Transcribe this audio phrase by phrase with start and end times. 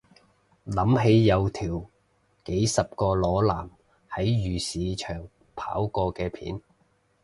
[0.65, 1.85] 諗起有條
[2.45, 3.69] 幾十個裸男
[4.09, 6.59] 喺漁市場跑過嘅片